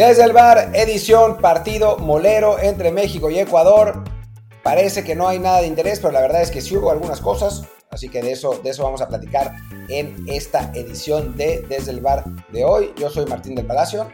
[0.00, 4.02] Desde el bar, edición partido molero entre México y Ecuador.
[4.62, 7.20] Parece que no hay nada de interés, pero la verdad es que sí hubo algunas
[7.20, 7.68] cosas.
[7.90, 9.52] Así que de eso, de eso vamos a platicar
[9.90, 12.94] en esta edición de Desde el bar de hoy.
[12.96, 14.10] Yo soy Martín del Palacio.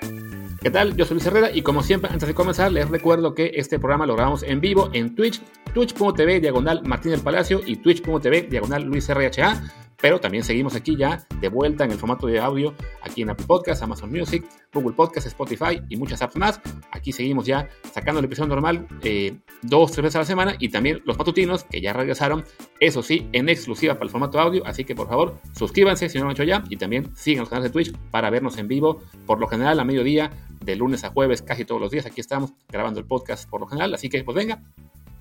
[0.60, 0.96] ¿Qué tal?
[0.96, 4.06] Yo soy Luis Herrera y como siempre, antes de comenzar, les recuerdo que este programa
[4.06, 5.40] lo grabamos en vivo en Twitch,
[5.72, 11.26] twitch.tv diagonal Martín del Palacio y twitch.tv diagonal Luis RHA pero también seguimos aquí ya
[11.40, 15.28] de vuelta en el formato de audio, aquí en Apple Podcasts, Amazon Music, Google Podcasts,
[15.28, 16.60] Spotify y muchas apps más.
[16.90, 20.68] Aquí seguimos ya sacando el episodio normal eh, dos, tres veces a la semana y
[20.68, 22.44] también los matutinos que ya regresaron,
[22.80, 24.66] eso sí, en exclusiva para el formato audio.
[24.66, 27.48] Así que por favor, suscríbanse si no lo han hecho ya y también sigan los
[27.48, 31.10] canales de Twitch para vernos en vivo, por lo general a mediodía, de lunes a
[31.10, 32.06] jueves, casi todos los días.
[32.06, 33.94] Aquí estamos grabando el podcast por lo general.
[33.94, 34.62] Así que pues venga,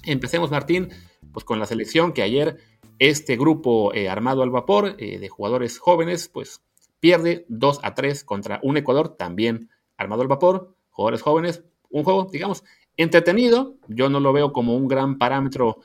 [0.03, 0.89] empecemos Martín,
[1.31, 2.57] pues con la selección que ayer
[2.99, 6.61] este grupo eh, armado al vapor eh, de jugadores jóvenes, pues
[6.99, 12.25] pierde 2 a 3 contra un Ecuador también armado al vapor, jugadores jóvenes, un juego,
[12.31, 12.63] digamos,
[12.97, 13.75] entretenido.
[13.87, 15.79] Yo no lo veo como un gran parámetro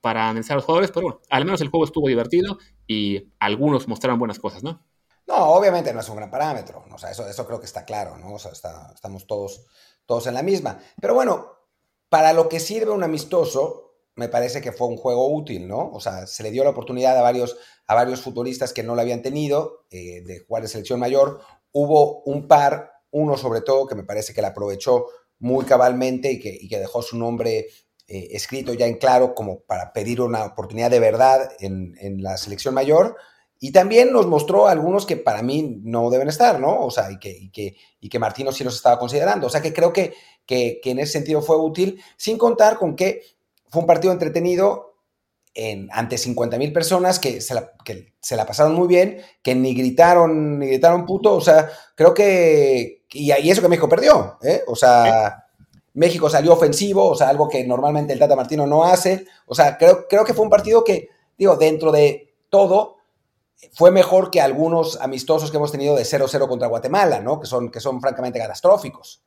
[0.00, 3.88] para analizar a los jugadores, pero bueno, al menos el juego estuvo divertido y algunos
[3.88, 4.84] mostraron buenas cosas, ¿no?
[5.26, 8.16] No, obviamente no es un gran parámetro, o sea, eso, eso creo que está claro,
[8.16, 8.34] ¿no?
[8.34, 9.66] O sea, estamos todos,
[10.06, 10.78] todos en la misma.
[11.00, 11.56] Pero bueno,
[12.08, 15.90] para lo que sirve un amistoso, me parece que fue un juego útil, ¿no?
[15.92, 19.02] O sea, se le dio la oportunidad a varios, a varios futbolistas que no lo
[19.02, 21.40] habían tenido eh, de jugar de selección mayor.
[21.70, 25.06] Hubo un par, uno sobre todo, que me parece que la aprovechó
[25.38, 27.66] muy cabalmente y que, que dejó su nombre
[28.08, 32.72] eh, escrito ya en claro como para pedir una oportunidad de verdad en, la selección
[32.72, 33.16] mayor.
[33.58, 36.84] Y también nos mostró algunos que para mí no deben estar, ¿no?
[36.84, 39.46] O sea, y que, y que, y que Martino sí los estaba considerando.
[39.46, 40.14] O sea, que creo que,
[40.46, 43.22] que, que en ese sentido fue útil, sin contar con que
[43.76, 44.94] fue un partido entretenido
[45.52, 49.54] en, ante 50 mil personas que se, la, que se, la, pasaron muy bien, que
[49.54, 54.38] ni gritaron, ni gritaron puto, o sea, creo que, y, y eso que México perdió,
[54.42, 54.62] ¿eh?
[54.66, 55.44] o sea,
[55.92, 59.76] México salió ofensivo, o sea, algo que normalmente el Tata Martino no hace, o sea,
[59.76, 62.96] creo, creo que fue un partido que, digo, dentro de todo,
[63.74, 67.40] fue mejor que algunos amistosos que hemos tenido de 0-0 contra Guatemala, ¿no?
[67.40, 69.25] Que son, que son francamente catastróficos.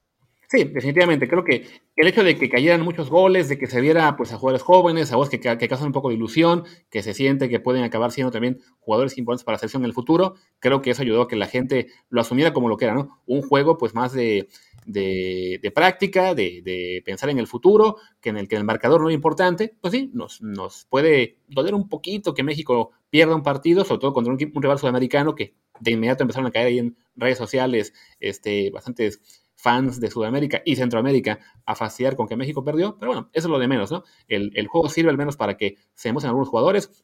[0.52, 1.28] Sí, definitivamente.
[1.28, 4.38] Creo que el hecho de que cayeran muchos goles, de que se viera pues, a
[4.38, 7.60] jugadores jóvenes, a vos que, que, causan un poco de ilusión, que se siente que
[7.60, 11.04] pueden acabar siendo también jugadores importantes para la selección en el futuro, creo que eso
[11.04, 13.22] ayudó a que la gente lo asumiera como lo que era, ¿no?
[13.28, 14.48] Un juego pues más de,
[14.88, 19.10] de, práctica, de, de, pensar en el futuro, que en el que el marcador no
[19.10, 19.76] es importante.
[19.80, 24.14] Pues sí, nos, nos puede doler un poquito que México pierda un partido, sobre todo
[24.14, 27.94] contra un, un rival sudamericano que de inmediato empezaron a caer ahí en redes sociales
[28.20, 29.22] este, bastantes
[29.59, 33.52] fans de Sudamérica y Centroamérica a fastidiar con que México perdió, pero bueno, eso es
[33.52, 34.06] lo de menos, ¿no?
[34.30, 37.03] El, juego sirve al menos para que se demuestren algunos jugadores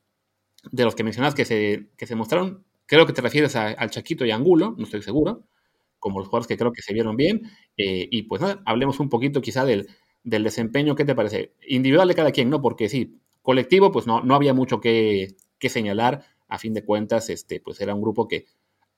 [0.72, 2.64] de los que mencionas que se, que se mostraron.
[2.86, 5.44] Creo que te refieres al Chaquito y Angulo, no estoy seguro,
[6.00, 7.42] como los jugadores que creo que se vieron bien.
[7.76, 9.90] Eh, y pues nada, hablemos un poquito quizá del,
[10.24, 11.52] del desempeño, ¿qué te parece?
[11.68, 12.62] Individual de cada quien, ¿no?
[12.62, 16.24] Porque sí, colectivo, pues no, no había mucho que, que señalar.
[16.48, 18.46] A fin de cuentas, este, pues era un grupo que,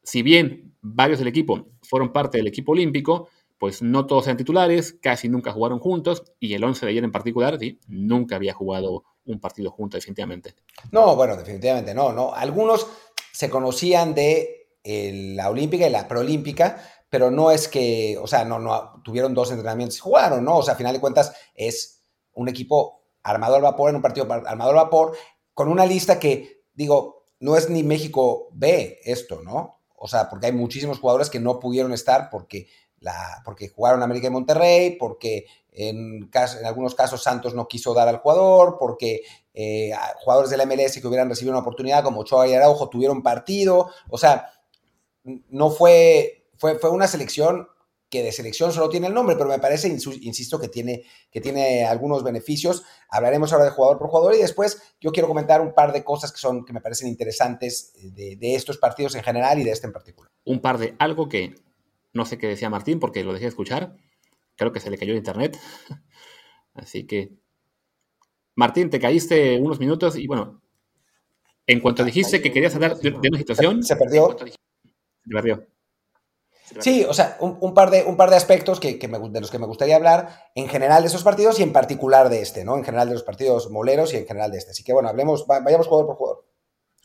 [0.03, 4.97] si bien varios del equipo fueron parte del equipo olímpico, pues no todos eran titulares,
[5.01, 9.03] casi nunca jugaron juntos y el 11 de ayer en particular, sí, nunca había jugado
[9.25, 10.55] un partido junto definitivamente.
[10.91, 12.33] No, bueno, definitivamente no, no.
[12.33, 12.87] Algunos
[13.31, 18.45] se conocían de eh, la olímpica y la preolímpica, pero no es que, o sea,
[18.45, 20.57] no, no tuvieron dos entrenamientos y jugaron, ¿no?
[20.57, 22.03] O sea, a final de cuentas es
[22.33, 25.17] un equipo armado al vapor en un partido armado al vapor
[25.53, 29.81] con una lista que, digo, no es ni México B esto, ¿no?
[29.95, 32.67] O sea, porque hay muchísimos jugadores que no pudieron estar porque
[33.43, 38.17] porque jugaron América y Monterrey, porque en, en, algunos casos Santos no quiso dar al
[38.17, 39.21] jugador, porque
[39.53, 43.21] eh, jugadores de la MLS que hubieran recibido una oportunidad como Ochoa y Araujo tuvieron
[43.21, 44.51] partido, o sea,
[45.23, 47.67] no fue, fue, fue una selección
[48.09, 51.83] que de selección solo tiene el nombre, pero me parece, insisto, que tiene, que tiene
[51.83, 52.83] algunos beneficios.
[53.09, 56.31] Hablaremos ahora de jugador por jugador y después yo quiero comentar un par de cosas
[56.31, 59.87] que, son, que me parecen interesantes de, de estos partidos en general y de este
[59.87, 60.31] en particular.
[60.45, 61.53] Un par de algo que
[62.17, 63.95] no sé qué decía Martín porque lo dejé de escuchar.
[64.55, 65.57] Creo que se le cayó el internet.
[66.73, 67.37] Así que,
[68.55, 70.61] Martín, te caíste unos minutos y bueno,
[71.65, 73.83] en cuanto dijiste que querías hablar de, una situación...
[73.83, 74.35] Se perdió.
[74.37, 75.67] Se perdió.
[76.79, 79.65] Sí, o sea, un, par, de, un par de aspectos que, de los que me
[79.65, 82.75] gustaría hablar en general de esos partidos y en particular de este, ¿no?
[82.75, 84.71] En general de los partidos moleros y en general de este.
[84.71, 86.45] Así que bueno, hablemos, vayamos jugador por jugador.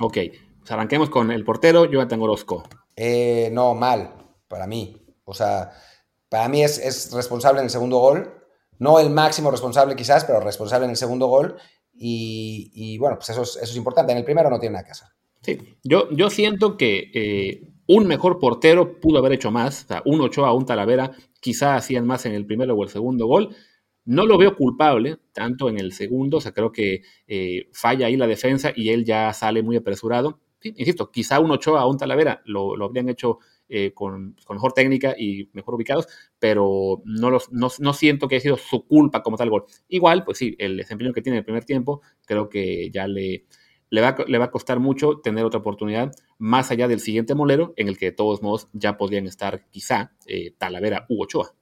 [0.01, 0.19] Ok,
[0.59, 2.65] pues arranquemos con el portero, Jonathan Orozco.
[2.97, 4.15] Eh, no, mal,
[4.49, 5.02] para mí.
[5.25, 5.73] O sea,
[6.29, 8.33] para mí es, responsable en el segundo gol.
[8.79, 11.57] No el máximo responsable quizás, pero responsable en el segundo gol.
[11.95, 14.13] Y, bueno, pues eso es, importante.
[14.13, 15.09] En el primero no tiene nada que hacer.
[15.43, 19.85] Sí, yo, yo siento que eh, un mejor portero pudo haber hecho más.
[19.85, 23.27] O sea, un Ochoa, un Talavera, quizá hacían más en el primero o el segundo
[23.27, 23.55] gol.
[24.05, 28.17] No lo veo culpable, tanto en el segundo, o sea, creo que eh, falla ahí
[28.17, 30.41] la defensa y él ya sale muy apresurado.
[30.63, 33.39] insisto, quizá un Ochoa o un Talavera lo, lo habrían hecho
[33.75, 36.07] eh, con, mejor técnica y mejor ubicados,
[36.39, 39.65] pero no, los, no, siento que haya sido su culpa como tal gol.
[39.89, 43.47] Igual, pues sí, el desempeño que tiene en el primer tiempo, creo que ya le,
[43.89, 47.73] le, va, le va a costar mucho tener otra oportunidad más allá del siguiente molero,
[47.79, 51.55] en el que de todos modos ya podrían estar quizá eh, Talavera u Ochoa.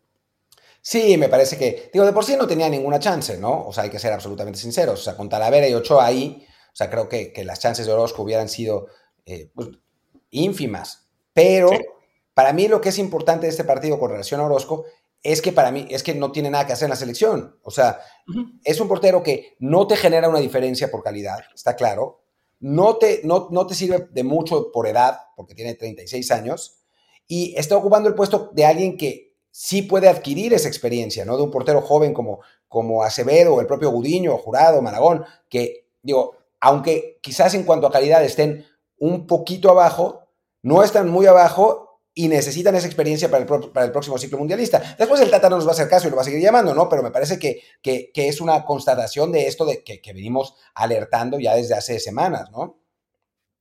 [0.82, 3.66] Sí, me parece que, digo, de por sí no tenía ninguna chance, ¿no?
[3.66, 4.98] O sea, hay que ser absolutamente sinceros.
[4.98, 8.24] O sea, con Talavera y Ochoa ahí, o sea, creo que, las chances de Orozco
[8.24, 8.88] hubieran sido
[9.26, 9.68] eh, pues,
[10.30, 11.06] ínfimas.
[11.32, 11.70] Pero
[12.40, 14.86] para mí lo que es importante de este partido con relación a Orozco
[15.22, 17.58] es que para mí es que no tiene nada que hacer en la selección.
[17.62, 18.00] O sea,
[18.64, 22.22] es un portero que no te genera una diferencia por calidad, está claro.
[22.58, 26.78] No te, no, no te sirve de mucho por edad, porque tiene 36 años,
[27.28, 31.36] y está ocupando el puesto de alguien que sí puede adquirir esa experiencia, ¿no?
[31.36, 37.18] De un portero joven como, como Acevedo, el propio Gudiño, Jurado, Malagón, que, digo, aunque
[37.20, 38.64] quizás en cuanto a calidad estén
[38.96, 40.28] un poquito abajo,
[40.62, 41.89] no están muy abajo
[42.20, 44.94] y necesitan esa experiencia para el, para el, próximo ciclo mundialista.
[44.98, 46.74] Después el Tata no nos va a hacer caso y lo va a seguir llamando,
[46.74, 46.86] ¿no?
[46.86, 51.54] Pero me parece que, que, es una constatación de esto de que, venimos alertando ya
[51.54, 52.78] desde hace semanas, ¿no?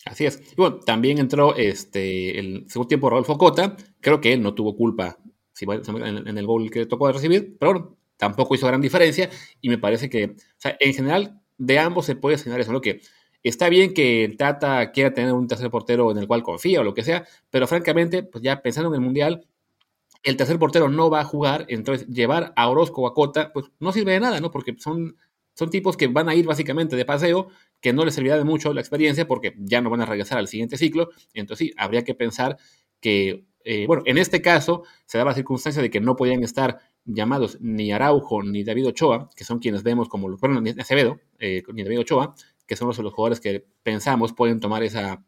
[0.04, 0.42] Así es.
[0.52, 3.78] Y bueno, también entró este, el segundo tiempo Rodolfo Cota.
[4.02, 5.18] Creo que él no tuvo culpa
[5.62, 9.30] en el gol que tocó recibir, pero bueno, tampoco hizo gran diferencia.
[9.62, 12.82] Y me parece que, o sea, en general, de ambos se puede señalar eso, ¿no?
[12.82, 13.00] Que
[13.44, 16.84] Está bien que el Tata quiera tener un tercer portero en el cual confía o
[16.84, 19.48] lo que sea, pero francamente, pues ya pensando en el Mundial,
[20.24, 23.68] el tercer portero no va a jugar, entonces llevar a Orozco o a Cota, pues
[23.80, 24.52] no sirve de nada, ¿no?
[24.52, 25.16] Porque son,
[25.54, 27.48] son tipos que van a ir básicamente de paseo,
[27.80, 30.48] que no les servirá de mucho la experiencia porque ya no van a regresar al
[30.48, 32.58] siguiente ciclo, entonces sí, habría que pensar
[33.00, 36.80] que, eh, bueno, en este caso se daba la circunstancia de que no podían estar
[37.06, 41.64] llamados ni Araujo ni David Ochoa, que son quienes vemos como, bueno, ni Acevedo, eh,
[41.74, 42.36] ni David Ochoa,
[42.70, 45.26] que son los, jugadores que pensamos pueden tomar esa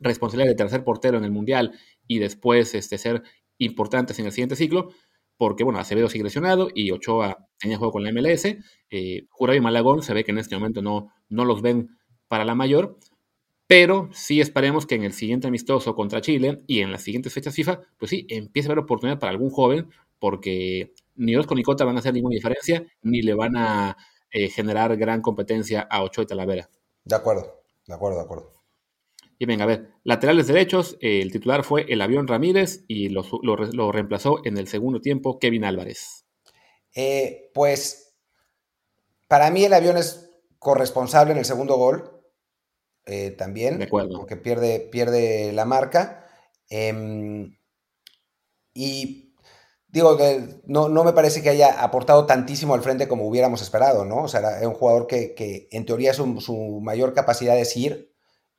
[0.00, 1.78] responsabilidad de tercer portero en el Mundial
[2.08, 3.22] y después este, ser
[3.58, 4.88] importantes en el siguiente ciclo,
[5.36, 8.46] porque bueno, Acevedo sigue lesionado y Ochoa tenía juego con la MLS,
[8.90, 11.90] eh, Jurado y Malagón se ve que en este momento no, no los ven
[12.26, 12.98] para la mayor,
[13.66, 17.54] pero sí esperemos que en el siguiente amistoso contra Chile y en las siguientes fechas
[17.54, 19.88] FIFA, pues sí, empiece a haber oportunidad para algún joven,
[20.18, 23.94] porque ni Orozco ni Cota van a hacer ninguna diferencia, ni le van a
[24.32, 26.70] eh, generar gran competencia a Ochoa y Talavera.
[27.04, 28.52] De acuerdo, de acuerdo, de acuerdo.
[29.38, 33.22] Y venga, a ver, laterales derechos, eh, el titular fue el avión Ramírez y lo,
[33.92, 36.24] reemplazó en el segundo tiempo Kevin Álvarez.
[36.94, 38.14] Eh, pues
[39.28, 42.18] para mí el avión es corresponsable en el segundo gol,
[43.36, 44.16] también, de acuerdo.
[44.16, 46.26] porque pierde, pierde la marca.
[46.68, 47.56] Em,
[48.72, 49.31] y
[49.92, 50.18] digo,
[50.66, 54.24] no, no me parece que haya aportado tantísimo al frente como hubiéramos esperado, ¿no?
[54.24, 58.10] O sea, era un jugador que, en teoría su, su, mayor capacidad es ir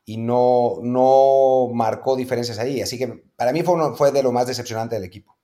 [0.06, 2.82] y no, no marcó diferencias ahí.
[2.82, 5.36] Así que para mí fue, fue de lo más decepcionante del equipo.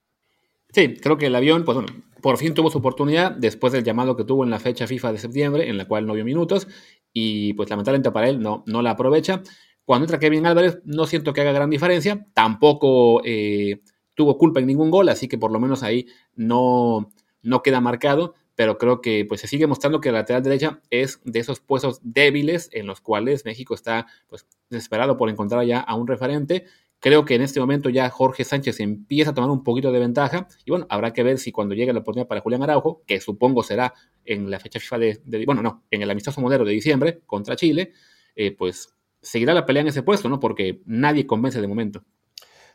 [0.72, 1.88] Sí, creo que el avión, pues bueno,
[2.22, 5.18] por fin tuvo su oportunidad después del llamado que tuvo en la fecha FIFA de
[5.18, 6.68] septiembre, en la cual no vio minutos,
[7.12, 9.42] y pues lamentablemente para él no, no la aprovecha.
[9.84, 13.80] Cuando entra Kevin Álvarez, no siento que haga gran diferencia, tampoco eh,
[14.20, 17.10] tuvo culpa en ningún gol, así que por lo menos ahí no,
[17.40, 21.22] no queda marcado, pero creo que pues se sigue mostrando que la lateral derecha es
[21.24, 25.94] de esos puestos débiles en los cuales México está pues desesperado por encontrar ya a
[25.94, 26.66] un referente.
[26.98, 30.48] Creo que en este momento ya Jorge Sánchez empieza a tomar un poquito de ventaja
[30.66, 33.62] y bueno, habrá que ver si cuando llegue la oportunidad para Julián Araujo, que supongo
[33.62, 33.94] será
[34.26, 37.94] en la fecha FIFA de, bueno, no, en el amistoso modelo de diciembre contra Chile,
[38.36, 40.38] eh, pues seguirá la pelea en ese puesto, ¿no?
[40.38, 42.04] Porque nadie convence de momento.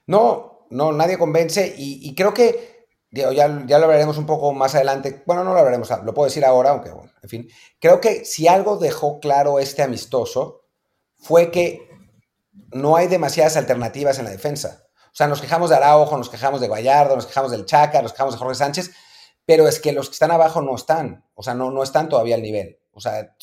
[0.08, 5.24] No, no, nadie convence y, creo que, ya, ya, lo hablaremos un poco más adelante,
[5.26, 8.48] bueno, no lo hablaremos, lo puedo decir ahora, aunque bueno, en fin, creo que si
[8.48, 10.66] algo dejó claro este amistoso
[11.18, 11.90] fue que
[12.72, 14.84] no hay demasiadas alternativas en la defensa.
[15.06, 18.12] O sea, nos quejamos de Araujo, nos quejamos de Gallardo, nos quejamos del Chaca, nos
[18.12, 18.92] quejamos de Jorge Sánchez,
[19.46, 22.36] pero es que los que están abajo no están, o sea, no, no están todavía
[22.36, 22.80] al nivel.
[22.92, 23.36] O sea,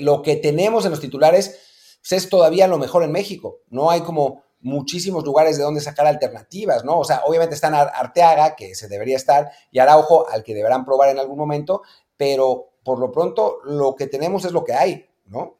[0.00, 1.58] lo que tenemos en los titulares
[2.00, 3.60] pues, es todavía lo mejor en México.
[3.68, 6.98] No hay como muchísimos lugares de donde sacar alternativas, ¿no?
[6.98, 11.10] O sea, obviamente están Arteaga, que se debería estar, y Araujo, al que deberán probar
[11.10, 11.82] en algún momento,
[12.16, 15.58] pero por lo pronto lo que tenemos es lo que hay, ¿no?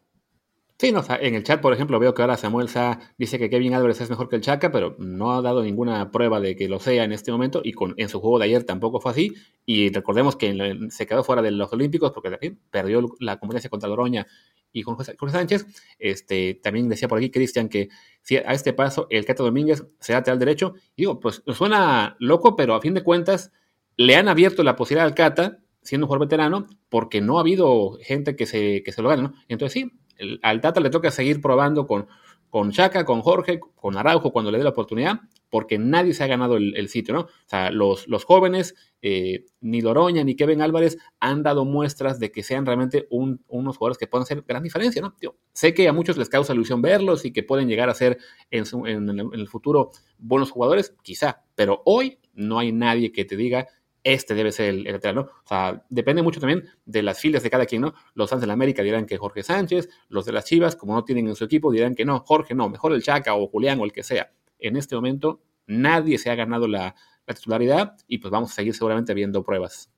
[0.80, 3.74] Sí, no, en el chat, por ejemplo, veo que ahora Samuel Sá dice que Kevin
[3.74, 6.78] Álvarez es mejor que el Chaca, pero no ha dado ninguna prueba de que lo
[6.78, 9.34] sea en este momento y con, en su juego de ayer tampoco fue así.
[9.66, 14.28] y recordemos que se quedó fuera de los Olímpicos porque perdió la competencia contra Loroña
[14.72, 15.66] y con José, Sánchez.
[15.98, 17.88] Este, también decía por aquí Cristian que
[18.22, 20.74] si a este paso el Cato Domínguez se da al derecho.
[20.96, 23.50] Digo, pues suena loco, pero a fin de cuentas
[23.96, 27.98] le han abierto la posibilidad al Cata, siendo un jugador veterano, porque no ha habido
[28.00, 29.34] gente que se, que se lo gane, ¿no?
[29.48, 29.98] Entonces sí,
[30.42, 32.06] al Tata le toca seguir probando con,
[32.50, 35.20] con Chaca, con Jorge, con Araujo cuando le dé la oportunidad,
[35.50, 37.20] porque nadie se ha ganado el, sitio, ¿no?
[37.20, 42.30] O sea, los, los jóvenes, eh, ni Loroña ni Kevin Álvarez han dado muestras de
[42.30, 45.14] que sean realmente unos jugadores que pueden hacer gran diferencia, ¿no?
[45.52, 48.18] sé que a muchos les causa ilusión verlos y que pueden llegar a ser
[48.50, 53.68] en el futuro buenos jugadores, quizá, pero hoy no hay nadie que te diga
[54.04, 55.20] este debe ser el, lateral, ¿no?
[55.22, 57.94] O sea, depende mucho también de las filas de cada quien, ¿no?
[58.14, 61.04] Los fans de la América dirán que Jorge Sánchez, los de las Chivas, como no
[61.04, 63.84] tienen en su equipo, dirán que no, Jorge no, mejor el Chaca o Julián o
[63.84, 64.32] el que sea.
[64.58, 66.94] En este momento nadie se ha ganado la,
[67.26, 69.90] titularidad y pues vamos a seguir seguramente viendo pruebas.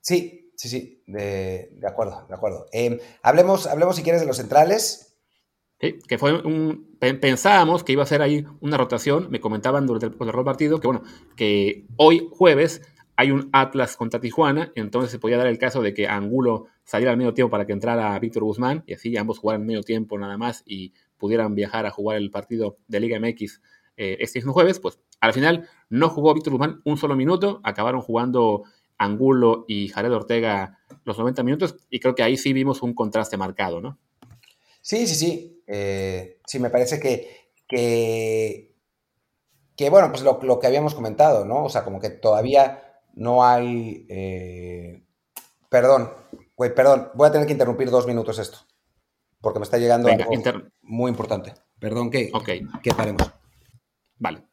[0.00, 2.66] Sí, sí, sí, de, acuerdo, de acuerdo.
[2.72, 5.14] Em, hablemos, hablemos si quieres de los centrales.
[5.78, 6.96] Sí, que fue un.
[6.98, 9.28] Pensábamos que iba a ser ahí una rotación.
[9.30, 11.02] Me comentaban durante el, el partido que, bueno,
[11.36, 12.80] que hoy jueves
[13.16, 17.12] hay un Atlas contra Tijuana, entonces se podía dar el caso de que Angulo saliera
[17.12, 20.36] al medio tiempo para que entrara Víctor Guzmán y así ambos jugaran medio tiempo nada
[20.36, 23.60] más y pudieran viajar a jugar el partido de Liga MX
[23.96, 24.80] eh, este mismo jueves.
[24.80, 28.64] Pues al final no jugó Víctor Guzmán un solo minuto, acabaron jugando
[28.98, 33.36] Angulo y Jared Ortega los 90 minutos y creo que ahí sí vimos un contraste
[33.36, 33.98] marcado, ¿no?
[34.80, 35.62] Sí, sí, sí.
[35.66, 38.70] Eh, sí, me parece que, que,
[39.88, 41.64] bueno, pues lo, lo que habíamos comentado, ¿no?
[41.64, 44.06] O sea, como que todavía no hay...
[44.08, 45.02] Eh,
[45.68, 46.10] perdón,
[46.56, 48.58] güey, perdón, voy a tener que interrumpir dos minutos esto,
[49.40, 50.30] porque me está llegando algo
[50.82, 51.54] muy importante.
[51.78, 52.30] Perdón que,
[52.82, 53.30] que paremos.
[54.18, 54.44] Vale.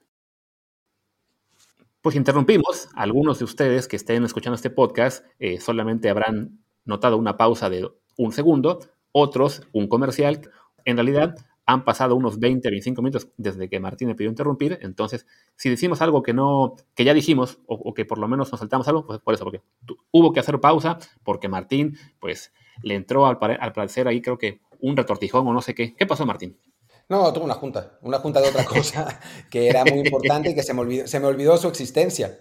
[2.01, 2.89] Pues interrumpimos.
[2.95, 7.87] Algunos de ustedes que estén escuchando este podcast eh, solamente habrán notado una pausa de
[8.17, 8.79] un segundo,
[9.11, 10.49] otros un comercial.
[10.83, 11.35] En realidad,
[11.71, 15.25] han pasado unos 20, 25 minutos desde que Martín me pidió interrumpir, entonces
[15.55, 18.87] si decimos algo que no, que ya dijimos o, que por lo menos nos saltamos
[18.87, 19.61] algo, pues por eso, porque
[20.11, 24.61] hubo que hacer pausa porque Martín, pues le entró al, al parecer ahí creo que
[24.79, 25.95] un retortijón o no sé qué.
[25.95, 26.57] ¿Qué pasó, Martín?
[27.07, 30.63] No, tuvo una junta, una junta de otra cosa que era muy importante y que
[30.63, 32.39] se me olvidó, se me olvidó su existencia.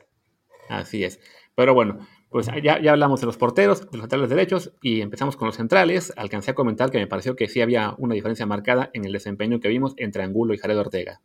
[0.69, 1.21] Así es.
[1.55, 5.37] Pero bueno, pues ya, ya hablamos de los porteros, de los laterales derechos y empezamos
[5.37, 6.13] con los centrales.
[6.17, 9.59] Alcancé a comentar que me pareció que sí había una diferencia marcada en el desempeño
[9.59, 11.21] que vimos entre Angulo y Jared Ortega.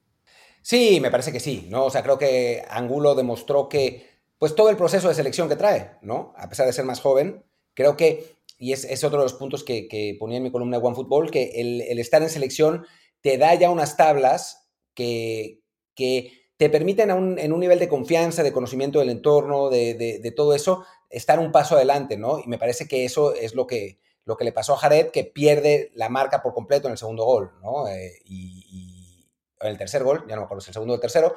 [0.63, 1.85] Sí, me parece que sí, ¿no?
[1.85, 4.09] O sea, creo que Angulo demostró que,
[4.39, 6.33] pues todo el proceso de selección que trae, ¿no?
[6.37, 7.45] A pesar de ser más joven,
[7.75, 10.79] creo que, y es, es otro de los puntos que, que, ponía en mi columna
[10.79, 12.83] de OneFootball, que el, el, estar en selección
[13.21, 15.59] te da ya unas tablas que,
[15.93, 20.85] que te permiten en un nivel de confianza, de conocimiento del entorno, de, todo eso,
[21.09, 22.39] estar un paso adelante, ¿no?
[22.39, 25.25] Y me parece que eso es lo que, lo que le pasó a Jared, que
[25.25, 27.87] pierde la marca por completo en el segundo gol, ¿no?
[27.87, 29.27] Eh, y,
[29.61, 31.35] en el tercer gol, ya no me acuerdo si el segundo o el tercero,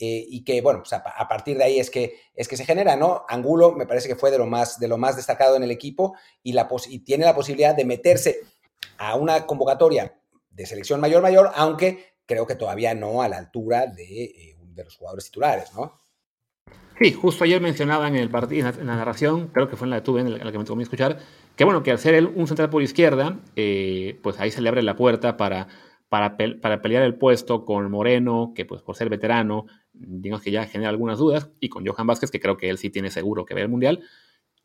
[0.00, 2.96] eh, y que, bueno, pues a, partir de ahí es que, es que se genera,
[2.96, 3.24] ¿no?
[3.28, 6.14] Angulo me parece que fue de lo más, de lo más destacado en el equipo
[6.42, 8.40] y, la y tiene la posibilidad de meterse
[8.96, 10.18] a una convocatoria
[10.50, 14.96] de selección mayor-mayor, aunque creo que todavía no a la altura de eh, de los
[14.96, 15.98] jugadores titulares, ¿no?
[17.00, 19.96] Sí, justo ayer mencionaba en el partido, en la, narración, creo que fue en la
[19.96, 21.18] de tuve, en la que me tocó escuchar,
[21.54, 24.68] que bueno, que al ser él un central por izquierda, eh, pues ahí se le
[24.68, 25.68] abre la puerta para,
[26.08, 30.66] para, para, pelear el puesto con Moreno, que pues por ser veterano, digamos que ya
[30.66, 33.54] genera algunas dudas, y con Johan Vázquez, que creo que él sí tiene seguro que
[33.54, 34.02] ve el Mundial.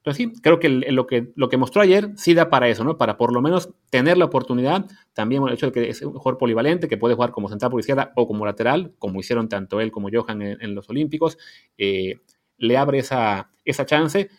[0.03, 2.97] Entonces sí, creo que lo, que lo que mostró ayer sí da para eso, ¿no?
[2.97, 6.37] Para por lo menos tener la oportunidad, también el hecho de que es un jugador
[6.37, 9.93] polivalente, que puede jugar como central por izquierda o como lateral, como hicieron tanto él
[9.93, 11.37] como Johan en, los Olímpicos,
[11.77, 12.19] eh,
[12.57, 14.29] le abre esa, esa chance.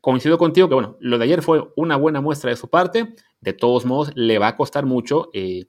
[0.00, 3.52] Coincido contigo que, bueno, lo de ayer fue una buena muestra de su parte, de
[3.52, 5.64] todos modos le va a costar mucho eh,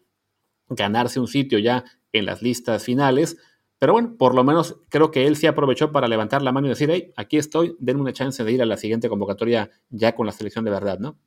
[0.69, 3.37] ganarse un sitio ya en las listas finales,
[3.83, 6.69] pero bueno, por lo menos creo que él sí aprovechó para levantar la mano y
[6.69, 10.25] decir, hey, aquí estoy, denme una chance de ir a la siguiente convocatoria ya con
[10.25, 11.19] la selección de verdad, ¿no?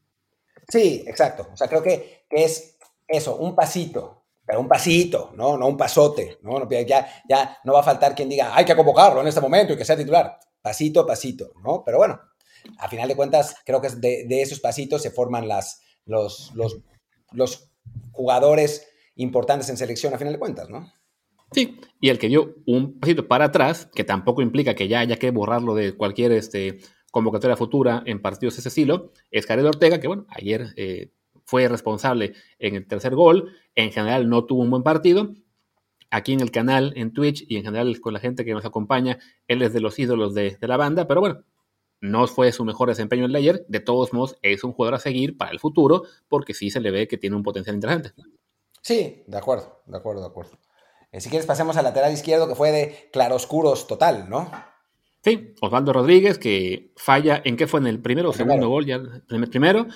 [0.67, 1.49] Sí, exacto.
[1.53, 5.59] O sea, creo que, es eso, un pasito, pero un pasito, ¿no?
[5.59, 6.67] No un pasote, ¿no?
[6.71, 9.77] Ya, ya no va a faltar quien diga, hay que convocarlo en este momento y
[9.77, 10.41] que sea titular.
[10.63, 11.85] Pasito a pasito, ¿no?
[11.85, 12.19] Pero bueno,
[12.79, 16.55] a final de cuentas, creo que de, esos pasitos se forman los, los,
[17.33, 17.71] los
[18.13, 20.91] jugadores importantes en selección a final de cuentas, ¿no?
[21.53, 25.17] Sí, y el que dio un pasito para atrás, que tampoco implica que ya haya
[25.17, 26.79] que borrarlo de cualquier este,
[27.11, 31.13] convocatoria futura en partidos de ese estilo, es Jared Ortega, que bueno, ayer eh,
[31.45, 35.33] fue responsable en el tercer gol, en general no tuvo un buen partido.
[36.11, 39.19] Aquí en el canal, en Twitch y en general con la gente que nos acompaña,
[39.49, 41.43] él es de los ídolos de, la banda, pero bueno,
[42.01, 44.99] no fue su mejor desempeño en el ayer, de todos modos es un jugador a
[44.99, 48.13] seguir para el futuro porque sí se le ve que tiene un potencial interesante.
[48.83, 50.59] Sí, de acuerdo, de acuerdo, de acuerdo.
[51.17, 54.51] Eh, si quieres pasemos al lateral izquierdo que fue de claroscuros total, ¿no?
[55.25, 57.81] Sí, Osvaldo Rodríguez que falla, ¿en qué fue?
[57.81, 58.85] ¿En el primero o segundo gol?
[58.85, 59.87] Ya, el primero.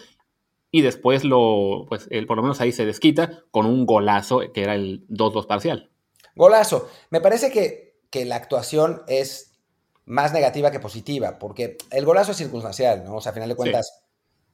[0.70, 4.62] Y después lo, pues él por lo menos ahí se desquita con un golazo que
[4.62, 5.90] era el 2-2 parcial.
[6.34, 6.88] Golazo.
[7.10, 9.60] Me parece que, que la actuación es
[10.06, 13.16] más negativa que positiva, porque el golazo es circunstancial, ¿no?
[13.16, 14.04] O sea, a final de cuentas,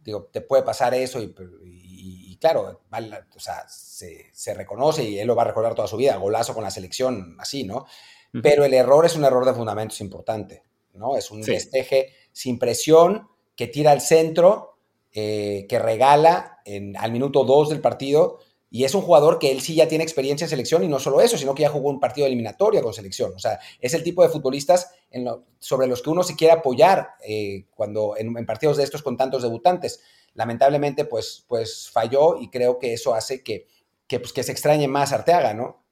[0.01, 1.33] digo, te puede pasar eso y,
[2.47, 2.81] claro,
[3.35, 6.63] o sea, se, reconoce y él lo va a recordar toda su vida, golazo con
[6.63, 7.87] la selección, así, ¿no?
[8.43, 10.63] Pero el error es un error de fundamentos importante,
[10.93, 11.17] ¿no?
[11.17, 14.79] Es un desteje sin presión que tira al centro,
[15.13, 19.61] eh, que regala en, al minuto 2 del partido y es un jugador que él
[19.61, 22.01] sí ya tiene experiencia en selección y no solo eso, sino que ya jugó un
[22.01, 23.33] partido eliminatorio con selección.
[23.35, 24.93] O sea, es el tipo de futbolistas
[25.59, 29.43] sobre los que uno se quiere apoyar eh, cuando en, partidos de estos con tantos
[29.43, 30.03] debutantes.
[30.35, 33.67] Lamentablemente, pues, pues falló y creo que eso hace que,
[34.07, 35.85] que, pues, que se extrañe más Arteaga, ¿no?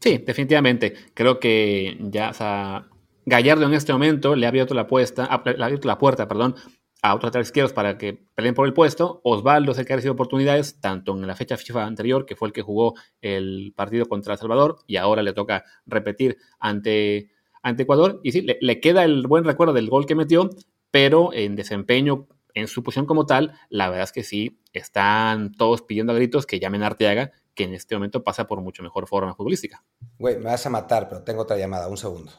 [0.00, 0.94] Sí, definitivamente.
[1.14, 2.88] Creo que ya, o sea,
[3.24, 6.56] Gallardo en este momento le ha abierto la, puesta, le ha abierto la puerta perdón,
[7.02, 9.20] a otros laterales izquierdos para que peleen por el puesto.
[9.22, 12.48] Osvaldo es el que ha recibido oportunidades, tanto en la fecha FIFA anterior, que fue
[12.48, 17.30] el que jugó el partido contra El Salvador, y ahora le toca repetir ante,
[17.62, 18.20] ante Ecuador.
[18.24, 20.50] Y sí, le, queda el buen recuerdo del gol que metió,
[20.90, 25.82] pero en desempeño, en su posición como tal, la verdad es que sí, están todos
[25.82, 29.06] pidiendo a gritos que llamen a Arteaga, que en este momento pasa por mucho mejor
[29.06, 29.84] forma futbolística.
[30.18, 32.32] Güey, me vas a matar, pero tengo otra llamada, un segundo.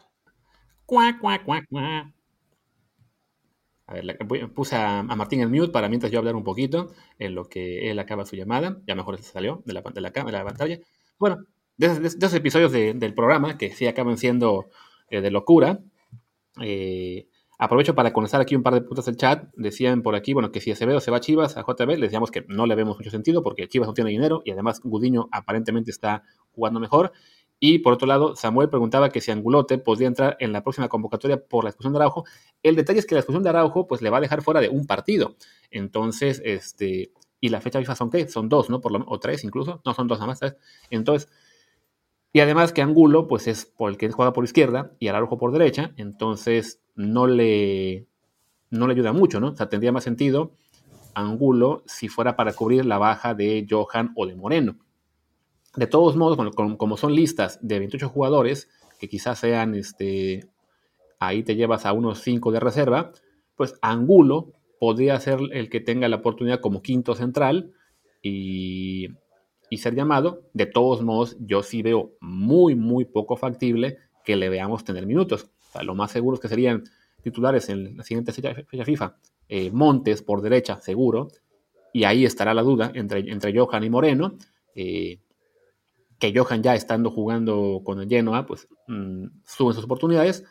[0.86, 2.14] Cuá, cuá, cuá, cuá.
[3.90, 4.20] A ver,
[4.54, 7.98] puse a, Martín en mute para mientras yo hablar un poquito en lo que él
[7.98, 8.78] acaba su llamada.
[8.86, 10.80] Ya mejor se salió de la, de la, de la pantalla.
[11.18, 11.40] Bueno,
[11.76, 14.70] de, esos episodios del programa que sí acaban siendo
[15.10, 15.80] eh, de locura.
[16.62, 19.46] Eh, aprovecho para conectar aquí un par de puntos del chat.
[19.56, 22.46] Decían por aquí, bueno, que si Acevedo se va Chivas, a JB, les decíamos que
[22.48, 26.22] no le vemos mucho sentido porque Chivas no tiene dinero y además Gudiño aparentemente está
[26.52, 27.12] jugando mejor.
[27.60, 31.44] Y por otro lado, Samuel preguntaba que si Angulote podría entrar en la próxima convocatoria
[31.44, 32.24] por la expulsión de Araujo.
[32.64, 34.70] El detalle es que la expulsión de Araujo pues le va a dejar fuera de
[34.70, 35.36] un partido.
[35.70, 38.28] Entonces, este, y la fecha FIFA son qué?
[38.28, 38.80] Son dos, ¿no?
[38.80, 39.82] Por lo, o tres incluso.
[39.86, 40.56] No, son dos nada más.
[40.90, 41.30] Entonces,
[42.32, 45.52] y además que Angulo pues es por el que juega por izquierda y Araujo por
[45.52, 45.92] derecha.
[45.98, 48.08] Entonces, no le,
[48.70, 49.50] no le ayuda mucho, ¿no?
[49.50, 50.54] O sea, tendría más sentido
[51.14, 54.78] Angulo si fuera para cubrir la baja de Johan o de Moreno.
[55.76, 60.48] De todos modos, como, son listas de 28 jugadores, que quizás sean, este,
[61.20, 63.12] ahí te llevas a unos 5 de reserva,
[63.56, 67.74] pues Angulo podría ser el que tenga la oportunidad como quinto central
[68.24, 69.10] y,
[69.78, 70.42] ser llamado.
[70.54, 75.50] De todos modos, yo sí veo muy, muy poco factible que le veamos tener minutos.
[75.84, 76.84] lo más seguro es que serían
[77.22, 79.18] titulares en la siguiente fecha, FIFA.
[79.48, 81.28] Eh, Montes por derecha, seguro.
[81.94, 84.38] Y ahí estará la duda entre, entre Johan y Moreno.
[84.76, 85.20] Eh,
[86.20, 90.46] que Johan ya estando jugando con el Genoa, pues mm, suben sus oportunidades.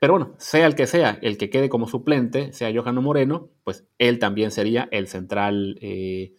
[0.00, 3.50] Pero bueno, sea el que sea, el que quede como suplente, sea Johan o Moreno,
[3.64, 6.34] pues él también sería el central eh,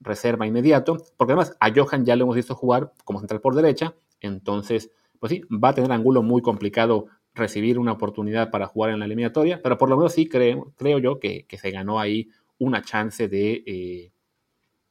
[0.00, 3.94] reserva inmediato, porque además a Johan ya lo hemos visto jugar como central por derecha,
[4.20, 8.98] entonces, pues sí, va a tener ángulo muy complicado recibir una oportunidad para jugar en
[8.98, 12.82] la eliminatoria, pero por lo menos sí creo, creo yo que, se ganó ahí una
[12.82, 14.12] chance de, eh,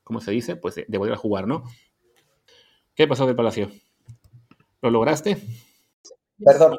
[0.04, 0.56] ¿cómo se dice?
[0.56, 1.64] Pues de volver a jugar, ¿no?
[2.96, 3.70] ¿Qué pasó del Palacio?
[4.82, 5.38] ¿Lo lograste?
[6.44, 6.78] Perdón,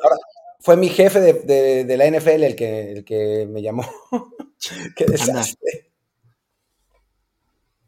[0.60, 3.84] fue mi jefe de, la NFL el que, el que me llamó.
[4.96, 5.92] Qué desastre.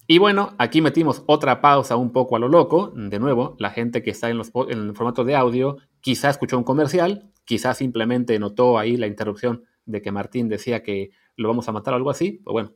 [0.07, 2.93] Y bueno, aquí metimos otra pausa un poco a lo loco.
[2.95, 6.57] De nuevo, la gente que está en, los, en el formato de audio quizá escuchó
[6.57, 11.69] un comercial, quizá simplemente notó ahí la interrupción de que Martín decía que lo vamos
[11.69, 12.41] a matar o algo así.
[12.45, 12.73] Pues bueno,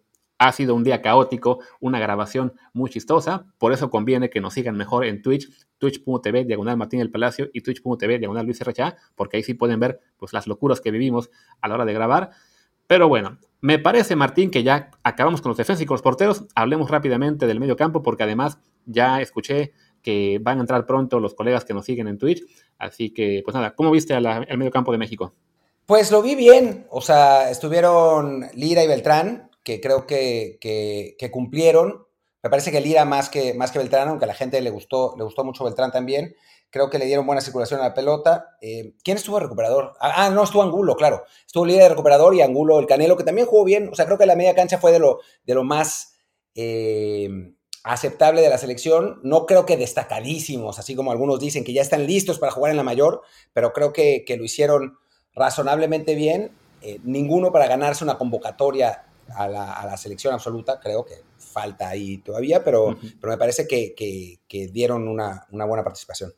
[0.46, 4.76] ha sido un día caótico, una grabación muy chistosa, por eso conviene que nos sigan
[4.76, 9.42] mejor en Twitch, twitch.tv diagonal Martín del Palacio y twitch.tv diagonal Luis RHA, porque ahí
[9.42, 12.30] sí pueden ver pues, las locuras que vivimos a la hora de grabar.
[12.88, 16.46] Pero bueno, me parece, Martín, que ya acabamos con los defensas y con los porteros.
[16.56, 21.34] Hablemos rápidamente del medio campo, porque además ya escuché que van a entrar pronto los
[21.34, 22.42] colegas que nos siguen en Twitch.
[22.78, 25.32] Así que, pues nada, ¿cómo viste al medio campo de México?
[25.86, 32.06] Pues lo vi bien, o sea, estuvieron Lira y Beltrán, que creo que, que, cumplieron.
[32.42, 35.14] Me parece que Lira más que, más que Beltrán, aunque a la gente le gustó,
[35.16, 36.34] le gustó mucho Beltrán también.
[36.70, 38.56] Creo que le dieron buena circulación a la pelota.
[38.60, 39.92] Eh, ¿Quién estuvo de recuperador?
[40.00, 41.22] Ah, ah, no, estuvo Angulo, claro.
[41.46, 43.90] Estuvo Lira de recuperador y Angulo el Canelo, que también jugó bien.
[43.92, 46.14] O sea, creo que la media cancha fue de lo, de lo más
[46.54, 47.28] eh,
[47.84, 49.20] aceptable de la selección.
[49.22, 52.78] No creo que destacadísimos, así como algunos dicen que ya están listos para jugar en
[52.78, 53.20] la mayor,
[53.52, 54.98] pero creo que, que lo hicieron
[55.34, 61.88] razonablemente bien eh, ninguno para ganarse una convocatoria a la, selección absoluta, creo que falta
[61.88, 64.40] ahí todavía, pero, pero me parece que,
[64.72, 66.32] dieron una, buena participación.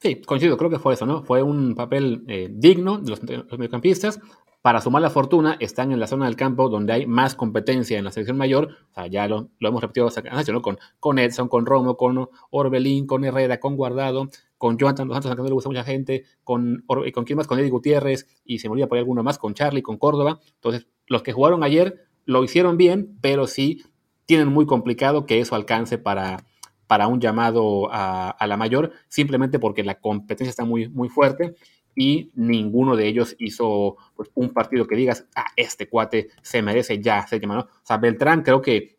[0.00, 1.22] Sí, coincido, creo que fue eso, ¿no?
[1.22, 4.20] Fue un papel eh, digno de los, mediocampistas.
[4.62, 8.04] Para sumar la fortuna, están en la zona del campo donde hay más competencia en
[8.04, 8.68] la selección mayor.
[8.90, 10.10] O sea, ya lo, hemos repetido
[10.52, 10.62] ¿no?
[10.62, 15.32] Con, con Edson, con Romo, con Orbelín, con Herrera, con Guardado, con Jonathan Dos Santos,
[15.32, 18.58] a que no le gusta mucha gente, con, con quién más, con Eddie Gutiérrez, y
[18.58, 20.38] se me olvida por ahí alguno más, con Charlie, con Córdoba.
[20.56, 23.84] Entonces, los que jugaron ayer lo hicieron bien, pero sí
[24.24, 26.46] tienen muy complicado que eso alcance para,
[26.86, 31.56] para un llamado a, la mayor, simplemente porque la competencia está muy, muy fuerte
[31.96, 37.02] y ninguno de ellos hizo pues, un partido que digas, ah, este cuate se merece
[37.02, 37.62] ya ser llamado.
[37.62, 38.96] O sea, Beltrán creo que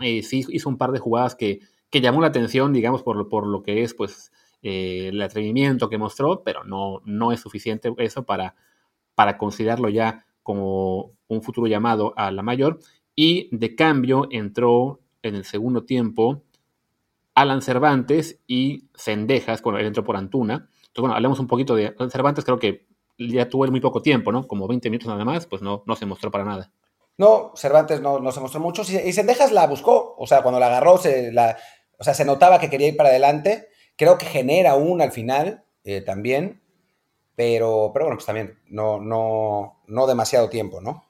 [0.00, 3.46] eh, sí hizo un par de jugadas que, que llamó la atención, digamos, por, por
[3.46, 8.24] lo que es pues eh, el atrevimiento que mostró, pero no, no es suficiente eso
[8.24, 8.56] para,
[9.14, 12.78] para considerarlo ya como un futuro llamado a la mayor.
[13.16, 16.42] Y de cambio entró en el segundo tiempo
[17.34, 20.54] Alan Cervantes y Cendejas, cuando él entró por Antuna.
[20.54, 22.86] Entonces, bueno, hablemos un poquito de Cervantes, creo que
[23.18, 24.46] ya tuvo muy poco tiempo, ¿no?
[24.46, 26.70] Como 20 minutos nada más, pues no, no se mostró para nada.
[27.18, 28.82] No, Cervantes no, no se mostró mucho.
[28.82, 31.56] Y Cendejas la buscó, o sea, cuando la agarró, se, la,
[31.98, 35.64] o sea, se notaba que quería ir para adelante Creo que genera una al final
[35.84, 36.60] eh, también,
[37.36, 41.04] pero, pero bueno, pues también no, no, no demasiado tiempo, ¿no?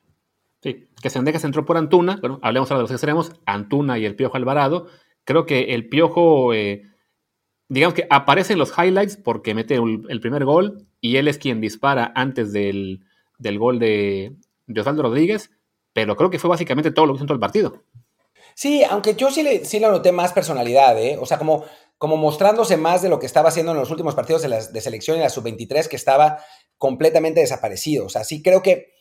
[0.62, 4.16] Sí, que se entró por Antuna, bueno, hablemos ahora de los extremos, Antuna y el
[4.16, 4.86] Piojo Alvarado.
[5.24, 6.84] Creo que el Piojo, eh,
[7.68, 11.60] digamos que aparece en los highlights porque mete el, primer gol y él es quien
[11.60, 13.04] dispara antes del,
[13.58, 15.50] gol de, de, Osvaldo Rodríguez,
[15.92, 17.82] pero creo que fue básicamente todo lo que hizo en todo el partido.
[18.54, 21.18] Sí, aunque yo sí le, sí le noté más personalidad, ¿eh?
[21.20, 21.64] O sea, como
[21.98, 25.16] como mostrándose más de lo que estaba haciendo en los últimos partidos de, de selección
[25.16, 26.38] y la sub-23, que estaba
[26.78, 28.06] completamente desaparecido.
[28.06, 28.92] O sea, sí creo que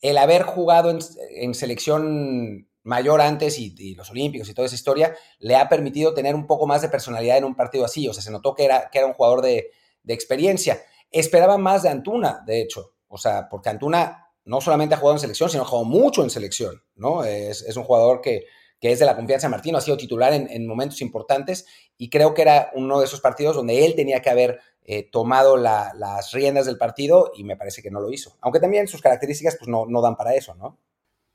[0.00, 5.56] el haber jugado en, selección mayor antes y, los Olímpicos y toda esa historia le
[5.56, 8.08] ha permitido tener un poco más de personalidad en un partido así.
[8.08, 9.70] O sea, se notó que era, que era un jugador de,
[10.06, 10.82] experiencia.
[11.10, 12.94] Esperaba más de Antuna, de hecho.
[13.08, 16.30] O sea, porque Antuna no solamente ha jugado en selección, sino ha jugado mucho en
[16.30, 17.22] selección, ¿no?
[17.24, 18.46] es un jugador que,
[18.80, 21.66] que es de la confianza de Martino, ha sido titular en, momentos importantes
[21.98, 24.60] y creo que era uno de esos partidos donde él tenía que haber
[24.92, 28.36] eh, tomado las riendas del partido y me parece que no lo hizo.
[28.40, 30.80] Aunque también sus características pues no, no dan para eso, ¿no?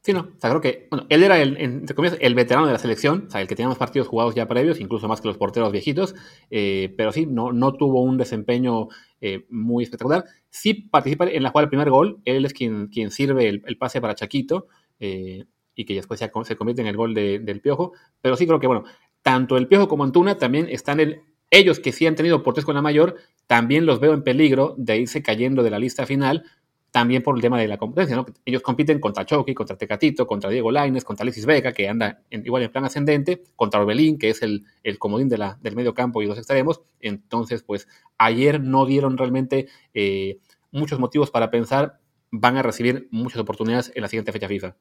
[0.01, 2.73] Sí, no, o sea, creo que, bueno, él era el, entre comillas, el veterano de
[2.73, 5.29] la selección, o sea, el que tenía más partidos jugados ya previos, incluso más que
[5.29, 6.15] los porteros viejitos,
[6.51, 8.89] eh, pero sí, no, no tuvo un desempeño
[9.21, 10.25] eh, muy espectacular.
[10.49, 14.01] Sí participa en la jugada del primer gol, él es quien, quien sirve el, pase
[14.01, 14.67] para Chaquito,
[14.99, 17.93] y que después se, se convierte en el gol del Piojo.
[18.21, 18.83] Pero sí creo que, bueno,
[19.21, 21.23] tanto el Piojo como Antuna también están en...
[21.55, 23.15] Ellos que sí han tenido portes con la mayor,
[23.47, 26.43] también los veo en peligro de irse cayendo de la lista final,
[26.91, 28.25] también por el tema de la competencia.
[28.43, 32.63] Ellos compiten contra Chucky, contra Tecatito, contra Diego Laines, contra Alexis Vega, que anda igual
[32.63, 36.21] en plan ascendente, contra Orbelín, que es el, el comodín de la, del medio campo
[36.21, 36.81] y los extremos.
[36.99, 37.87] Entonces, pues,
[38.17, 40.39] ayer no dieron realmente eh,
[40.71, 41.99] muchos motivos para pensar
[42.31, 44.75] van a recibir muchas oportunidades en la siguiente fecha FIFA.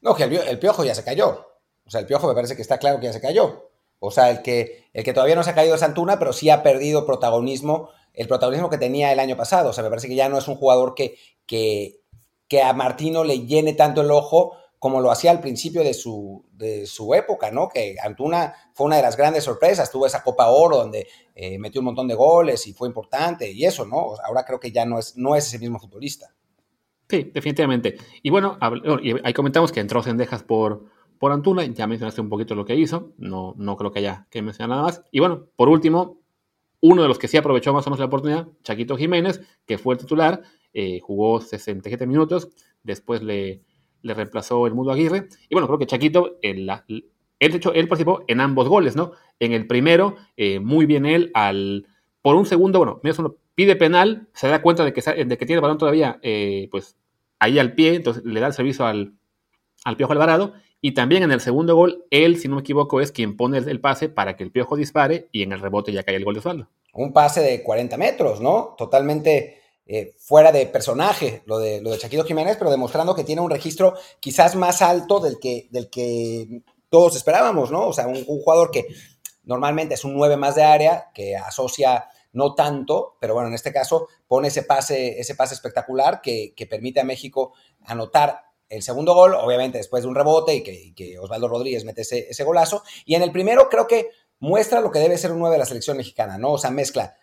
[0.00, 1.46] No, que el, piojo ya se cayó.
[1.84, 3.73] O sea, el piojo me parece que está claro que ya se cayó.
[4.04, 6.50] O sea, el que, el que todavía no se ha caído es Antuna, pero sí
[6.50, 9.70] ha perdido protagonismo, el protagonismo que tenía el año pasado.
[9.70, 12.00] O sea, me parece que ya no es un jugador que, que,
[12.48, 16.44] que a Martino le llene tanto el ojo como lo hacía al principio de su,
[16.52, 17.70] de su época, ¿no?
[17.70, 21.80] Que Antuna fue una de las grandes sorpresas, tuvo esa Copa Oro donde eh, metió
[21.80, 24.14] un montón de goles y fue importante y eso, ¿no?
[24.22, 26.34] Ahora creo que ya no es, no es ese mismo futbolista.
[27.08, 27.96] Sí, definitivamente.
[28.22, 30.84] Y bueno, ahí comentamos que entró Cendejas por,
[31.24, 34.42] por Antuna, ya mencionaste un poquito lo que hizo, no, no creo que haya que
[34.42, 35.02] mencionar nada más.
[35.10, 36.20] Y bueno, por último,
[36.82, 39.94] uno de los que sí aprovechó más o menos la oportunidad, Chaquito Jiménez, que fue
[39.94, 40.42] el titular,
[40.74, 42.50] eh, jugó 67 minutos,
[42.82, 43.62] después le,
[44.02, 45.28] le, reemplazó el Mundo Aguirre.
[45.48, 47.06] Y bueno, creo que Chaquito, él, de
[47.40, 49.12] hecho, él participó en ambos goles, ¿no?
[49.40, 51.86] En el primero, eh, muy bien él, al,
[52.20, 55.54] por un segundo, bueno, uno, pide penal, se da cuenta de que, de que tiene
[55.54, 56.98] el balón todavía, eh, pues
[57.38, 59.14] ahí al pie, entonces le da el servicio al,
[59.84, 60.52] al Piojo Alvarado.
[60.86, 63.80] Y también en el segundo gol, él, si no me equivoco, es quien pone el,
[63.80, 66.40] pase para que el Piojo dispare y en el rebote ya cae el gol de
[66.40, 66.68] Osvaldo.
[66.92, 68.74] Un pase de 40 metros, ¿no?
[68.76, 73.48] Totalmente eh, fuera de personaje lo de, lo de Jiménez, pero demostrando que tiene un
[73.48, 77.88] registro quizás más alto del que, del que todos esperábamos, ¿no?
[77.88, 78.86] O sea, un, un jugador que
[79.44, 83.72] normalmente es un 9 más de área, que asocia no tanto, pero bueno, en este
[83.72, 87.54] caso pone ese pase, ese pase espectacular que, permite a México
[87.86, 88.43] anotar
[88.74, 92.44] el segundo gol, obviamente después de un rebote y que, Osvaldo Rodríguez mete ese, ese,
[92.44, 92.82] golazo.
[93.04, 95.66] Y en el primero creo que muestra lo que debe ser un 9 de la
[95.66, 96.52] selección mexicana, ¿no?
[96.52, 97.16] O sea, mezcla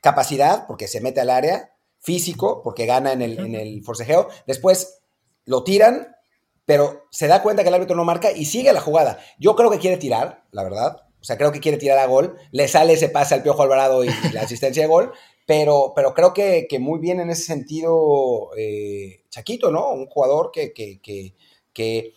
[0.00, 4.28] capacidad, porque se mete al área, físico, porque gana en el, en el forcejeo.
[4.46, 5.02] Después
[5.44, 6.16] lo tiran,
[6.64, 9.18] pero se da cuenta que el árbitro no marca y sigue la jugada.
[9.38, 11.02] Yo creo que quiere tirar, la verdad.
[11.20, 12.36] O sea, creo que quiere tirar a gol.
[12.50, 15.12] Le sale ese pase al Piojo Alvarado y la asistencia de gol.
[15.46, 19.90] Pero, pero creo que, muy bien en ese sentido eh, Chaquito, ¿no?
[19.90, 21.34] Un jugador que, que, que,
[21.72, 22.14] que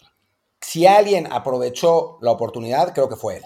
[0.61, 3.43] si alguien aprovechó la oportunidad, creo que fue él.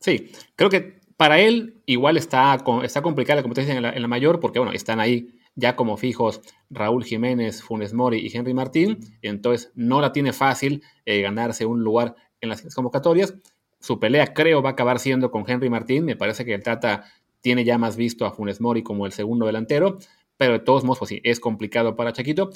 [0.00, 4.58] Sí, creo que para él igual está, está complicada la competencia en la, mayor porque,
[4.58, 10.00] bueno, están ahí ya como fijos Raúl Jiménez, Funes Mori y Henry Martín, entonces no
[10.00, 13.34] la tiene fácil eh, ganarse un lugar en las convocatorias.
[13.78, 17.04] Su pelea creo va a acabar siendo con Henry Martín, me parece que el Tata
[17.44, 19.98] tiene ya más visto a Funes Mori como el segundo delantero,
[20.38, 22.48] pero de todos modos, pues sí, es complicado para Chaquito.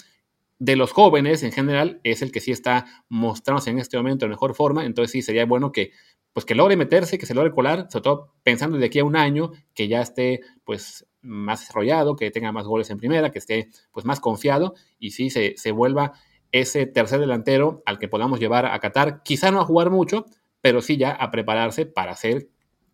[0.59, 4.31] De los jóvenes en general es el que sí está mostrándose en este momento en
[4.31, 5.91] mejor forma, entonces sí sería bueno que
[6.33, 9.15] pues que logre meterse, que se logre colar, sobre todo pensando de aquí a un
[9.15, 13.69] año que ya esté pues más desarrollado, que tenga más goles en primera, que esté
[13.93, 16.15] pues más confiado y sí se, se vuelva
[16.51, 20.25] ese tercer delantero al que podamos llevar a Qatar, quizá no a jugar mucho,
[20.63, 22.49] pero sí ya a prepararse para ser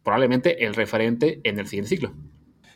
[0.05, 2.15] probablemente el referente en el siguiente ciclo.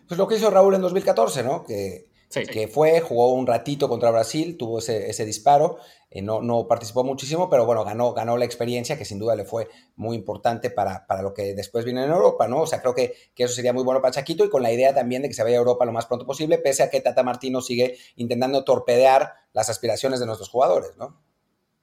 [0.08, 1.64] Pues lo que hizo Raúl en 2014, ¿no?
[1.64, 5.78] Que que fue, jugó un ratito contra Brasil, tuvo ese, disparo,
[6.10, 9.44] eh, no, no, participó muchísimo, pero bueno, ganó, ganó la experiencia que sin duda le
[9.44, 12.62] fue muy importante para, para lo que después viene en Europa, ¿no?
[12.62, 14.94] O sea, creo que, que, eso sería muy bueno para Chaquito y con la idea
[14.94, 17.22] también de que se vaya a Europa lo más pronto posible, pese a que Tata
[17.22, 21.27] Martino sigue intentando torpedear las aspiraciones de nuestros jugadores, ¿no?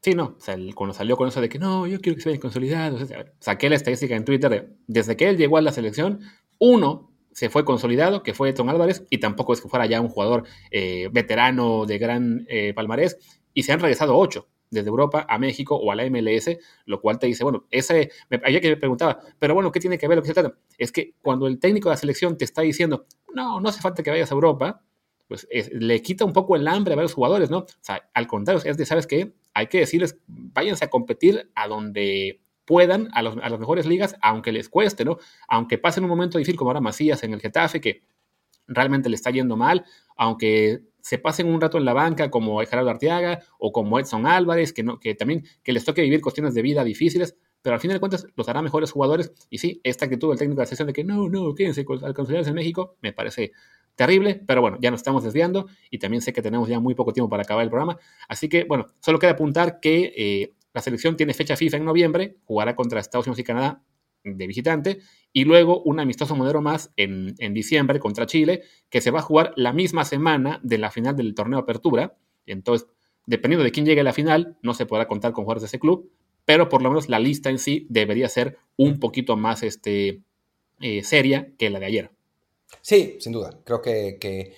[0.06, 2.30] Sí, no, o sea, cuando salió con eso de que no, yo quiero que se
[2.30, 6.20] vayan consolidados, saqué la estadística en Twitter de, desde que él llegó a la selección,
[6.60, 10.10] uno, se fue consolidado, que fue Edson Álvarez, y tampoco es que fuera ya un
[10.10, 13.18] jugador eh, veterano de gran eh, palmarés,
[13.56, 17.18] y se han regresado ocho desde Europa a México o a la MLS, lo cual
[17.18, 18.12] te dice, bueno, ese,
[18.44, 20.56] ayer que me preguntaba, pero bueno, ¿qué tiene que ver lo que se trata?
[20.78, 24.04] Es que cuando el técnico de la selección te está diciendo, no, no hace falta
[24.04, 24.84] que vayas a Europa,
[25.28, 27.58] pues le quita un poco el hambre a varios jugadores, ¿no?
[27.58, 29.34] O sea, al contrario, es de, ¿sabes qué?
[29.56, 34.70] Hay que decirles, váyanse a competir a donde puedan a, las mejores ligas, aunque les
[34.70, 35.18] cueste, ¿no?
[35.48, 38.02] Aunque pasen un momento difícil como ahora Macías en el Getafe, que
[38.68, 39.86] realmente le está yendo mal,
[40.18, 44.74] aunque se pasen un rato en la banca como Gerardo Arteaga o como Edson Álvarez,
[44.74, 47.92] que, no, que también que les toque vivir cuestiones de vida difíciles, pero al fin
[47.92, 49.32] de cuentas los hará mejores jugadores.
[49.50, 52.14] Y sí, esta actitud del técnico de la sesión de que no, no, quédense al
[52.14, 53.54] consolidarse en México, me parece
[53.96, 57.14] terrible, pero bueno, ya nos estamos desviando y también sé que tenemos ya muy poco
[57.14, 57.98] tiempo para acabar el programa.
[58.28, 62.36] Así que, bueno, solo queda apuntar que eh, la selección tiene fecha FIFA en noviembre,
[62.44, 63.82] jugará contra Estados Unidos y Canadá
[64.24, 65.00] de visitante,
[65.32, 69.54] y luego un amistoso modelo más en, diciembre contra Chile, que se va a jugar
[69.56, 72.18] la misma semana de la final del torneo Apertura.
[72.46, 72.88] Entonces,
[73.26, 75.80] dependiendo de quién llegue a la final, no se podrá contar con jugadores de ese
[75.80, 76.12] club,
[76.44, 80.22] pero por lo menos la lista en sí debería ser un poquito más este,
[80.80, 82.15] eh, seria que la de ayer.
[82.82, 83.52] Sí, sin duda.
[83.64, 84.56] Creo que, que,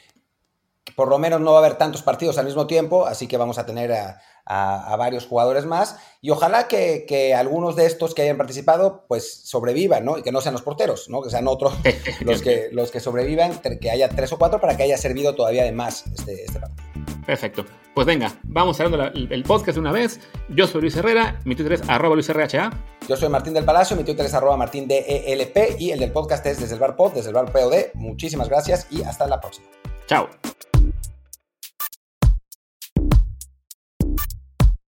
[0.95, 3.57] por lo menos no va a haber tantos partidos al mismo tiempo, así que vamos
[3.57, 8.37] a tener a, a, varios jugadores más y ojalá que, algunos de estos que hayan
[8.37, 10.17] participado pues sobrevivan, ¿no?
[10.17, 11.21] Y que no sean los porteros, ¿no?
[11.21, 11.73] Que sean otros
[12.21, 15.63] los que, los que sobrevivan, que haya tres o cuatro para que haya servido todavía
[15.63, 17.16] de más este, este partido.
[17.27, 17.65] Perfecto.
[17.93, 20.21] Pues venga, vamos cerrando el podcast de una vez.
[20.47, 22.71] Yo soy Luis Herrera, mi Twitter es arroba Luis RHA.
[23.07, 26.45] Yo soy Martín del Palacio, mi Twitter es arroba Martín DELP y el del podcast
[26.45, 27.93] es desde el bar pod, desde el bar POD.
[27.95, 29.67] Muchísimas gracias y hasta la próxima.
[30.07, 30.29] Chao.